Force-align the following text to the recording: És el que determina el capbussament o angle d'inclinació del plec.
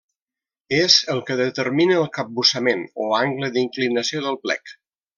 És 0.77 0.95
el 1.15 1.21
que 1.27 1.35
determina 1.41 1.99
el 2.05 2.09
capbussament 2.17 2.83
o 3.07 3.13
angle 3.23 3.55
d'inclinació 3.59 4.27
del 4.29 4.43
plec. 4.49 4.79